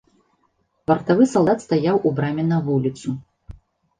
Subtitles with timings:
[0.91, 3.09] Вартавы салдат стаяў у браме на вуліцу.